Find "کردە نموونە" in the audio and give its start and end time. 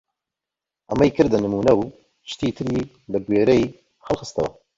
1.17-1.73